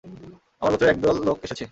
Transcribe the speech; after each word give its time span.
আমার 0.61 0.71
গোত্রের 0.71 0.91
একদল 0.93 1.15
লোক 1.27 1.37
এসেছে। 1.45 1.65